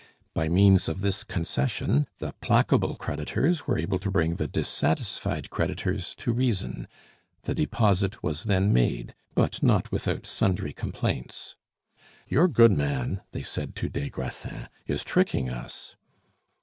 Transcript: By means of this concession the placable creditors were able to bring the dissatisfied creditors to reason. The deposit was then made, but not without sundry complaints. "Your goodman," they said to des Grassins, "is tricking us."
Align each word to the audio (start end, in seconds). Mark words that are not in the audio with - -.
By 0.33 0.49
means 0.49 0.89
of 0.89 1.01
this 1.01 1.23
concession 1.23 2.07
the 2.17 2.33
placable 2.41 2.95
creditors 2.95 3.67
were 3.67 3.77
able 3.77 3.99
to 3.99 4.09
bring 4.09 4.33
the 4.37 4.47
dissatisfied 4.47 5.51
creditors 5.51 6.15
to 6.15 6.33
reason. 6.33 6.87
The 7.43 7.53
deposit 7.53 8.23
was 8.23 8.45
then 8.45 8.73
made, 8.73 9.13
but 9.35 9.61
not 9.61 9.91
without 9.91 10.25
sundry 10.25 10.73
complaints. 10.73 11.55
"Your 12.27 12.47
goodman," 12.47 13.21
they 13.31 13.43
said 13.43 13.75
to 13.75 13.89
des 13.89 14.09
Grassins, 14.09 14.69
"is 14.87 15.03
tricking 15.03 15.51
us." 15.51 15.95